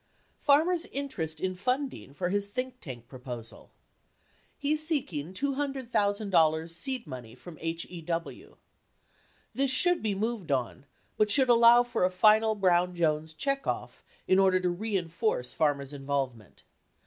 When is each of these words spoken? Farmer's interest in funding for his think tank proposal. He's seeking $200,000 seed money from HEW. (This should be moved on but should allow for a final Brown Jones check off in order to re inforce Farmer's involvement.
Farmer's 0.39 0.87
interest 0.87 1.39
in 1.39 1.53
funding 1.53 2.15
for 2.15 2.29
his 2.29 2.47
think 2.47 2.79
tank 2.81 3.07
proposal. 3.07 3.69
He's 4.57 4.83
seeking 4.83 5.31
$200,000 5.31 6.71
seed 6.71 7.05
money 7.05 7.35
from 7.35 7.57
HEW. 7.57 8.57
(This 9.53 9.69
should 9.69 10.01
be 10.01 10.15
moved 10.15 10.51
on 10.51 10.87
but 11.17 11.29
should 11.29 11.49
allow 11.49 11.83
for 11.83 12.03
a 12.03 12.09
final 12.09 12.55
Brown 12.55 12.95
Jones 12.95 13.35
check 13.35 13.67
off 13.67 14.03
in 14.27 14.39
order 14.39 14.59
to 14.61 14.69
re 14.71 14.95
inforce 14.97 15.53
Farmer's 15.53 15.93
involvement. 15.93 16.63